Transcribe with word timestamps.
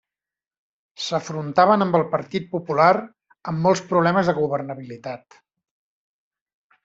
S'afrontaven 1.07 1.85
amb 1.85 1.97
el 1.99 2.05
Partit 2.13 2.47
Popular 2.55 2.89
amb 3.51 3.63
molts 3.67 3.83
problemes 3.91 4.31
de 4.31 4.35
governabilitat. 4.41 5.41